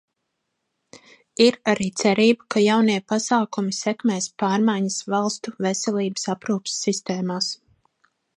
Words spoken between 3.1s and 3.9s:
pasākumi